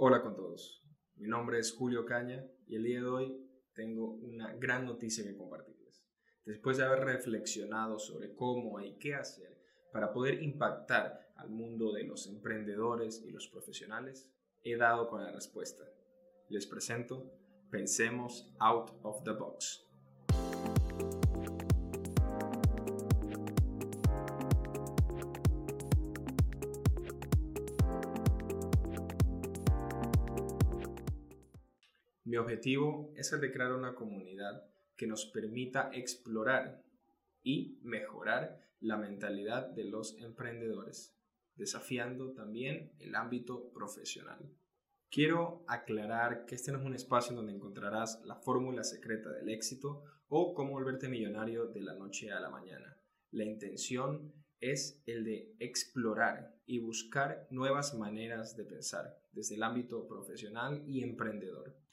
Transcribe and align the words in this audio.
Hola 0.00 0.22
con 0.22 0.36
todos, 0.36 0.80
mi 1.16 1.26
nombre 1.26 1.58
es 1.58 1.74
Julio 1.74 2.06
Caña 2.06 2.46
y 2.68 2.76
el 2.76 2.84
día 2.84 3.00
de 3.00 3.08
hoy 3.08 3.50
tengo 3.74 4.12
una 4.12 4.54
gran 4.54 4.84
noticia 4.84 5.24
que 5.24 5.36
compartirles. 5.36 6.06
Después 6.44 6.76
de 6.76 6.84
haber 6.84 7.00
reflexionado 7.00 7.98
sobre 7.98 8.32
cómo 8.36 8.80
y 8.80 8.96
qué 8.98 9.16
hacer 9.16 9.58
para 9.92 10.12
poder 10.12 10.40
impactar 10.40 11.32
al 11.34 11.50
mundo 11.50 11.90
de 11.92 12.04
los 12.04 12.28
emprendedores 12.28 13.24
y 13.26 13.32
los 13.32 13.48
profesionales, 13.48 14.30
he 14.62 14.76
dado 14.76 15.08
con 15.08 15.24
la 15.24 15.32
respuesta. 15.32 15.82
Les 16.48 16.68
presento 16.68 17.32
Pensemos 17.68 18.54
Out 18.60 18.92
of 19.02 19.24
the 19.24 19.32
Box. 19.32 19.87
Mi 32.28 32.36
objetivo 32.36 33.10
es 33.16 33.32
el 33.32 33.40
de 33.40 33.50
crear 33.50 33.72
una 33.72 33.94
comunidad 33.94 34.62
que 34.98 35.06
nos 35.06 35.24
permita 35.24 35.88
explorar 35.94 36.84
y 37.42 37.78
mejorar 37.80 38.68
la 38.80 38.98
mentalidad 38.98 39.66
de 39.70 39.84
los 39.84 40.14
emprendedores, 40.18 41.16
desafiando 41.54 42.34
también 42.34 42.92
el 42.98 43.14
ámbito 43.14 43.70
profesional. 43.72 44.46
Quiero 45.10 45.64
aclarar 45.68 46.44
que 46.44 46.56
este 46.56 46.70
no 46.70 46.80
es 46.80 46.84
un 46.84 46.94
espacio 46.94 47.34
donde 47.34 47.54
encontrarás 47.54 48.20
la 48.26 48.36
fórmula 48.36 48.84
secreta 48.84 49.32
del 49.32 49.48
éxito 49.48 50.04
o 50.28 50.52
cómo 50.52 50.72
volverte 50.72 51.08
millonario 51.08 51.68
de 51.68 51.80
la 51.80 51.94
noche 51.94 52.30
a 52.30 52.40
la 52.40 52.50
mañana. 52.50 52.98
La 53.30 53.44
intención 53.44 54.34
es 54.60 55.02
el 55.06 55.24
de 55.24 55.56
explorar 55.60 56.54
y 56.66 56.78
buscar 56.80 57.46
nuevas 57.48 57.94
maneras 57.94 58.54
de 58.54 58.66
pensar 58.66 59.18
desde 59.32 59.54
el 59.54 59.62
ámbito 59.62 60.06
profesional 60.06 60.84
y 60.86 61.02
emprendedor. 61.02 61.87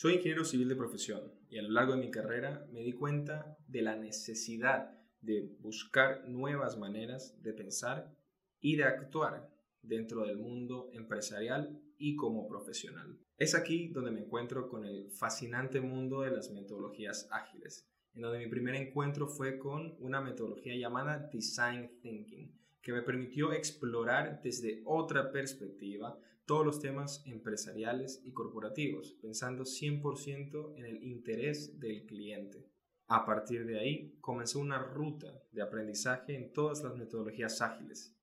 Soy 0.00 0.14
ingeniero 0.14 0.44
civil 0.44 0.68
de 0.68 0.76
profesión 0.76 1.32
y 1.50 1.58
a 1.58 1.62
lo 1.62 1.70
largo 1.70 1.94
de 1.94 1.98
mi 1.98 2.12
carrera 2.12 2.64
me 2.72 2.84
di 2.84 2.92
cuenta 2.92 3.58
de 3.66 3.82
la 3.82 3.96
necesidad 3.96 4.96
de 5.22 5.56
buscar 5.58 6.28
nuevas 6.28 6.78
maneras 6.78 7.34
de 7.42 7.52
pensar 7.52 8.14
y 8.60 8.76
de 8.76 8.84
actuar 8.84 9.50
dentro 9.82 10.24
del 10.24 10.36
mundo 10.36 10.88
empresarial 10.92 11.82
y 11.96 12.14
como 12.14 12.46
profesional. 12.46 13.18
Es 13.38 13.56
aquí 13.56 13.88
donde 13.88 14.12
me 14.12 14.20
encuentro 14.20 14.68
con 14.68 14.84
el 14.84 15.10
fascinante 15.10 15.80
mundo 15.80 16.20
de 16.20 16.30
las 16.30 16.52
metodologías 16.52 17.26
ágiles, 17.32 17.90
en 18.14 18.22
donde 18.22 18.38
mi 18.38 18.46
primer 18.46 18.76
encuentro 18.76 19.26
fue 19.26 19.58
con 19.58 19.96
una 19.98 20.20
metodología 20.20 20.76
llamada 20.76 21.28
Design 21.32 21.98
Thinking, 22.00 22.56
que 22.80 22.92
me 22.92 23.02
permitió 23.02 23.52
explorar 23.52 24.42
desde 24.44 24.80
otra 24.84 25.32
perspectiva 25.32 26.16
todos 26.48 26.64
los 26.64 26.80
temas 26.80 27.22
empresariales 27.26 28.22
y 28.24 28.32
corporativos, 28.32 29.12
pensando 29.20 29.64
100% 29.64 30.78
en 30.78 30.84
el 30.86 31.04
interés 31.04 31.78
del 31.78 32.06
cliente. 32.06 32.66
A 33.06 33.26
partir 33.26 33.66
de 33.66 33.78
ahí, 33.78 34.16
comenzó 34.22 34.58
una 34.58 34.78
ruta 34.78 35.42
de 35.52 35.60
aprendizaje 35.60 36.34
en 36.34 36.54
todas 36.54 36.82
las 36.82 36.96
metodologías 36.96 37.60
ágiles, 37.60 38.16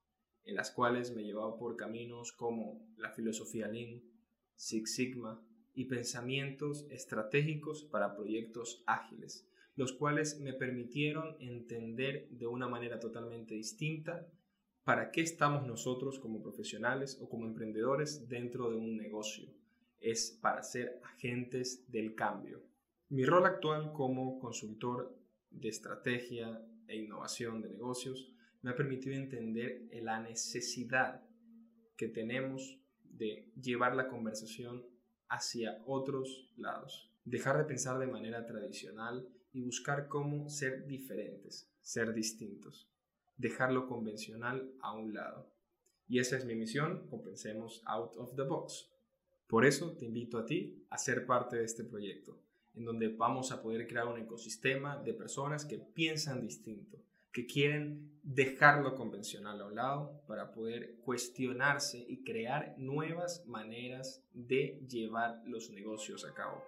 en 0.44 0.56
las 0.56 0.72
cuales 0.72 1.16
me 1.16 1.24
llevaba 1.24 1.56
por 1.56 1.76
caminos 1.76 2.32
como 2.32 2.88
la 2.98 3.12
filosofía 3.12 3.68
Lean, 3.68 4.02
Six 4.56 4.96
Sigma 4.96 5.46
y 5.76 5.86
pensamientos 5.86 6.88
estratégicos 6.90 7.84
para 7.84 8.16
proyectos 8.16 8.84
ágiles, 8.88 9.48
los 9.76 9.94
cuales 9.94 10.40
me 10.40 10.54
permitieron 10.54 11.36
entender 11.40 12.28
de 12.32 12.48
una 12.48 12.68
manera 12.68 13.00
totalmente 13.00 13.54
distinta 13.54 14.28
¿Para 14.86 15.10
qué 15.10 15.22
estamos 15.22 15.66
nosotros 15.66 16.20
como 16.20 16.44
profesionales 16.44 17.18
o 17.20 17.28
como 17.28 17.48
emprendedores 17.48 18.30
dentro 18.30 18.70
de 18.70 18.76
un 18.76 18.96
negocio? 18.96 19.52
Es 20.00 20.38
para 20.40 20.62
ser 20.62 21.02
agentes 21.04 21.92
del 21.92 22.14
cambio. 22.14 22.62
Mi 23.10 23.26
rol 23.26 23.48
actual 23.48 23.94
como 23.94 24.38
consultor 24.38 25.18
de 25.50 25.70
estrategia 25.70 26.64
e 26.88 26.98
innovación 26.98 27.64
de 27.64 27.70
negocios 27.70 28.32
me 28.62 28.70
ha 28.70 28.76
permitido 28.76 29.16
entender 29.16 29.90
la 30.04 30.20
necesidad 30.20 31.24
que 31.98 32.08
tenemos 32.08 32.78
de 33.04 33.50
llevar 33.60 33.96
la 33.96 34.08
conversación 34.08 34.86
hacia 35.30 35.82
otros 35.88 36.52
lados. 36.58 37.12
Dejar 37.24 37.58
de 37.58 37.64
pensar 37.64 37.98
de 37.98 38.06
manera 38.06 38.46
tradicional 38.46 39.28
y 39.52 39.62
buscar 39.62 40.08
cómo 40.08 40.48
ser 40.48 40.86
diferentes, 40.86 41.74
ser 41.82 42.14
distintos 42.14 42.88
dejar 43.38 43.72
lo 43.72 43.88
convencional 43.88 44.72
a 44.82 44.94
un 44.94 45.14
lado. 45.14 45.52
Y 46.08 46.20
esa 46.20 46.38
es 46.38 46.46
mi 46.46 46.56
misión, 46.56 47.08
compensemos 47.08 47.82
out 47.86 48.16
of 48.18 48.36
the 48.36 48.44
box. 48.44 48.92
Por 49.48 49.66
eso 49.66 49.96
te 49.96 50.06
invito 50.06 50.38
a 50.38 50.46
ti 50.46 50.86
a 50.90 50.98
ser 50.98 51.26
parte 51.26 51.58
de 51.58 51.66
este 51.66 51.84
proyecto, 51.84 52.40
en 52.76 52.86
donde 52.86 53.10
vamos 53.10 53.52
a 53.52 53.62
poder 53.62 53.88
crear 53.88 54.08
un 54.08 54.20
ecosistema 54.20 54.98
de 54.98 55.14
personas 55.14 55.66
que 55.66 55.78
piensan 55.78 56.42
distinto, 56.42 56.98
que 57.32 57.46
quieren 57.46 58.20
dejar 58.24 58.82
lo 58.82 58.96
convencional 58.96 59.62
a 59.62 59.66
un 59.66 59.76
lado 59.76 60.22
para 60.28 60.52
poder 60.52 60.98
cuestionarse 61.02 62.04
y 62.08 62.24
crear 62.24 62.76
nuevas 62.78 63.46
maneras 63.46 64.24
de 64.34 64.80
llevar 64.88 65.42
los 65.46 65.70
negocios 65.70 66.26
a 66.26 66.34
cabo. 66.34 66.64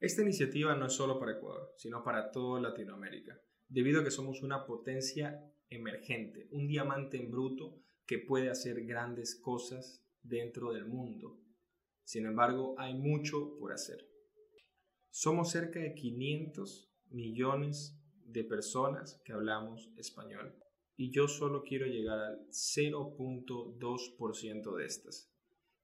Esta 0.00 0.22
iniciativa 0.22 0.74
no 0.74 0.86
es 0.86 0.94
solo 0.94 1.18
para 1.20 1.32
Ecuador, 1.32 1.72
sino 1.76 2.02
para 2.02 2.32
toda 2.32 2.60
Latinoamérica 2.60 3.38
debido 3.72 4.00
a 4.00 4.04
que 4.04 4.10
somos 4.10 4.42
una 4.42 4.66
potencia 4.66 5.50
emergente, 5.70 6.46
un 6.50 6.68
diamante 6.68 7.16
en 7.16 7.30
bruto 7.30 7.80
que 8.06 8.18
puede 8.18 8.50
hacer 8.50 8.84
grandes 8.84 9.34
cosas 9.34 10.04
dentro 10.22 10.74
del 10.74 10.84
mundo. 10.84 11.40
Sin 12.04 12.26
embargo, 12.26 12.74
hay 12.76 12.92
mucho 12.92 13.56
por 13.58 13.72
hacer. 13.72 14.06
Somos 15.10 15.50
cerca 15.50 15.80
de 15.80 15.94
500 15.94 16.92
millones 17.10 17.98
de 18.26 18.44
personas 18.44 19.22
que 19.24 19.32
hablamos 19.32 19.90
español 19.96 20.54
y 20.96 21.10
yo 21.10 21.26
solo 21.26 21.62
quiero 21.62 21.86
llegar 21.86 22.18
al 22.18 22.46
0.2% 22.50 24.76
de 24.76 24.84
estas. 24.84 25.32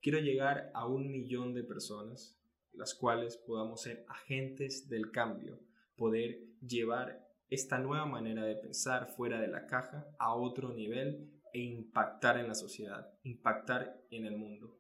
Quiero 0.01 0.19
llegar 0.19 0.71
a 0.75 0.87
un 0.87 1.11
millón 1.11 1.55
de 1.55 1.65
personas, 1.65 2.39
las 2.73 2.95
cuales 2.95 3.39
podamos 3.39 3.81
ser 3.81 4.05
agentes 4.09 4.91
del 4.91 5.11
cambio, 5.11 5.59
poder 5.97 6.45
llevar 6.61 7.28
esta 7.49 7.79
nueva 7.79 8.05
manera 8.05 8.45
de 8.45 8.57
pensar 8.57 9.09
fuera 9.17 9.41
de 9.41 9.49
la 9.49 9.67
caja 9.67 10.07
a 10.19 10.35
otro 10.35 10.75
nivel 10.75 11.41
e 11.53 11.61
impactar 11.61 12.39
en 12.39 12.49
la 12.49 12.55
sociedad, 12.55 13.19
impactar 13.23 14.05
en 14.11 14.27
el 14.27 14.37
mundo. 14.37 14.79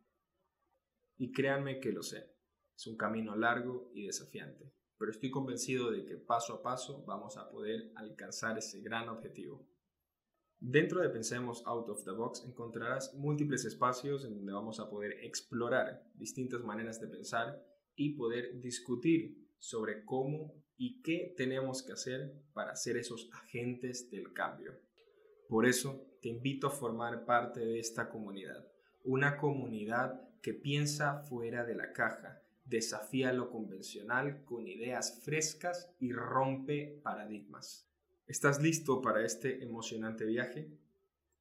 Y 1.16 1.32
créanme 1.32 1.80
que 1.80 1.92
lo 1.92 2.02
sé, 2.02 2.30
es 2.76 2.86
un 2.86 2.96
camino 2.96 3.34
largo 3.34 3.90
y 3.94 4.04
desafiante, 4.04 4.72
pero 4.98 5.10
estoy 5.10 5.30
convencido 5.30 5.90
de 5.90 6.04
que 6.04 6.16
paso 6.16 6.54
a 6.54 6.62
paso 6.62 7.04
vamos 7.06 7.38
a 7.38 7.50
poder 7.50 7.90
alcanzar 7.96 8.58
ese 8.58 8.80
gran 8.80 9.08
objetivo. 9.08 9.66
Dentro 10.60 11.00
de 11.00 11.08
Pensemos 11.08 11.62
Out 11.66 11.88
of 11.88 12.04
the 12.04 12.10
Box 12.10 12.44
encontrarás 12.44 13.14
múltiples 13.14 13.64
espacios 13.64 14.24
en 14.24 14.34
donde 14.34 14.52
vamos 14.52 14.80
a 14.80 14.90
poder 14.90 15.12
explorar 15.24 16.04
distintas 16.14 16.62
maneras 16.62 17.00
de 17.00 17.06
pensar 17.06 17.64
y 17.94 18.16
poder 18.16 18.60
discutir 18.60 19.47
sobre 19.58 20.04
cómo 20.04 20.54
y 20.76 21.02
qué 21.02 21.34
tenemos 21.36 21.82
que 21.82 21.92
hacer 21.92 22.32
para 22.52 22.76
ser 22.76 22.96
esos 22.96 23.28
agentes 23.32 24.10
del 24.10 24.32
cambio. 24.32 24.78
Por 25.48 25.66
eso 25.66 26.06
te 26.22 26.28
invito 26.28 26.66
a 26.66 26.70
formar 26.70 27.24
parte 27.24 27.60
de 27.60 27.78
esta 27.78 28.08
comunidad, 28.08 28.66
una 29.04 29.36
comunidad 29.36 30.28
que 30.42 30.54
piensa 30.54 31.20
fuera 31.22 31.64
de 31.64 31.74
la 31.74 31.92
caja, 31.92 32.42
desafía 32.64 33.32
lo 33.32 33.50
convencional 33.50 34.44
con 34.44 34.68
ideas 34.68 35.20
frescas 35.24 35.90
y 35.98 36.12
rompe 36.12 37.00
paradigmas. 37.02 37.88
¿Estás 38.26 38.60
listo 38.60 39.00
para 39.00 39.24
este 39.24 39.64
emocionante 39.64 40.26
viaje? 40.26 40.68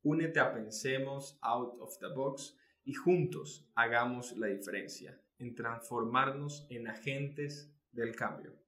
Únete 0.03 0.39
a 0.39 0.53
Pensemos 0.53 1.38
Out 1.41 1.81
of 1.81 1.97
the 2.00 2.07
Box 2.07 2.56
y 2.85 2.94
juntos 2.94 3.69
hagamos 3.75 4.38
la 4.38 4.47
diferencia 4.47 5.21
en 5.38 5.53
transformarnos 5.53 6.65
en 6.69 6.88
agentes 6.88 7.74
del 7.97 8.15
cambio. 8.15 8.67